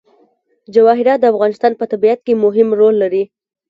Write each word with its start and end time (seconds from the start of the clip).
جواهرات 0.73 1.19
د 1.21 1.25
افغانستان 1.33 1.71
په 1.79 1.85
طبیعت 1.91 2.19
کې 2.25 2.33
مهم 2.45 2.67
رول 2.79 2.95
لري. 3.03 3.23